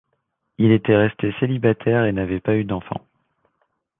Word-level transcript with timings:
Il 0.57 0.71
était 0.71 0.95
resté 0.97 1.31
célibataire 1.39 2.05
et 2.05 2.11
n'avait 2.11 2.39
pas 2.39 2.55
eu 2.55 2.63
d'enfant. 2.63 3.05